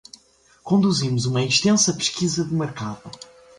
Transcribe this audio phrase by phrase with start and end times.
[0.63, 3.03] Conduzimos uma extensa pesquisa de mercado.